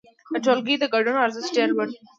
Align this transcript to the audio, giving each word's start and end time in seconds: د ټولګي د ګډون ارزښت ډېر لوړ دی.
د 0.31 0.33
ټولګي 0.45 0.75
د 0.79 0.83
ګډون 0.93 1.15
ارزښت 1.25 1.49
ډېر 1.55 1.69
لوړ 1.75 1.87
دی. 1.93 1.97